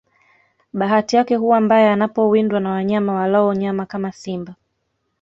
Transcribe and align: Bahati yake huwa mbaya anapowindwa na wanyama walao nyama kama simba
Bahati 0.73 1.15
yake 1.15 1.35
huwa 1.35 1.61
mbaya 1.61 1.93
anapowindwa 1.93 2.59
na 2.59 2.69
wanyama 2.71 3.13
walao 3.13 3.53
nyama 3.53 3.85
kama 3.85 4.11
simba 4.11 4.55